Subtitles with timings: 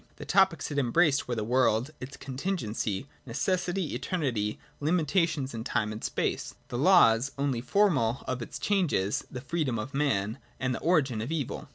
[0.15, 6.03] The topics it embraced were the world, its contingency, necessity, eternity, limitation in time and
[6.03, 11.21] space: the laws (only formal) of its changes: the freedom of man and the origin
[11.21, 11.69] of evil.